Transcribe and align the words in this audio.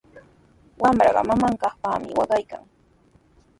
Wamra 0.81 1.21
mamanpaqmi 1.29 2.09
waqaykan. 2.19 2.63